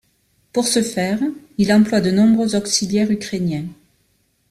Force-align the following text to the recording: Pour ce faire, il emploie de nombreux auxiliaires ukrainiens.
Pour 0.51 0.67
ce 0.67 0.81
faire, 0.81 1.19
il 1.59 1.71
emploie 1.71 2.01
de 2.01 2.09
nombreux 2.09 2.55
auxiliaires 2.55 3.11
ukrainiens. 3.11 3.67